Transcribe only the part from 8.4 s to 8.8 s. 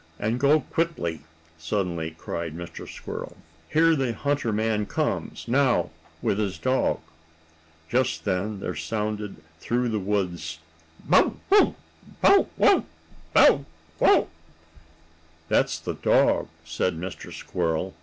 there